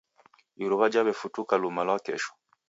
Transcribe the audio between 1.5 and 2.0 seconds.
luma lwa